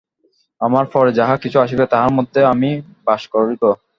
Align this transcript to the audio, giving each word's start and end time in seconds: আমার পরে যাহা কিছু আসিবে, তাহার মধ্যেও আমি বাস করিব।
আমার 0.61 0.85
পরে 0.93 1.11
যাহা 1.19 1.35
কিছু 1.43 1.57
আসিবে, 1.59 1.85
তাহার 1.93 2.11
মধ্যেও 2.17 2.51
আমি 2.53 2.69
বাস 3.07 3.21
করিব। 3.33 3.63